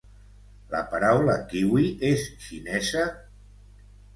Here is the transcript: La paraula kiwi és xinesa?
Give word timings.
La 0.71 0.79
paraula 0.93 1.35
kiwi 1.51 1.85
és 2.09 2.27
xinesa? 2.47 3.07